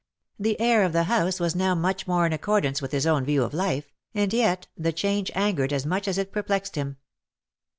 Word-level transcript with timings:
The 0.39 0.59
air 0.59 0.81
of 0.83 0.93
the 0.93 1.03
house 1.03 1.39
was 1.39 1.55
now 1.55 1.75
much 1.75 2.07
more 2.07 2.25
in 2.25 2.33
accordance 2.33 2.81
with 2.81 2.91
his 2.91 3.05
own 3.05 3.23
view 3.23 3.43
of 3.43 3.53
life, 3.53 3.93
and 4.15 4.33
yet 4.33 4.65
the 4.75 4.91
change 4.91 5.29
angered 5.35 5.71
as 5.71 5.85
much 5.85 6.07
as 6.07 6.17
it 6.17 6.31
perplexed 6.33 6.73
him. 6.75 6.97